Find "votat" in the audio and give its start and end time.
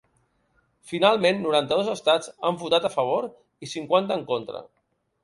2.63-2.87